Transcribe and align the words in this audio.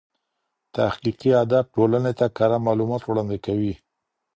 تحقیقي 0.75 1.29
ادب 1.43 1.65
ټولني 1.75 2.13
ته 2.19 2.25
کره 2.37 2.57
معلومات 2.67 3.01
وړاندي 3.05 3.39
کوي. 3.45 3.73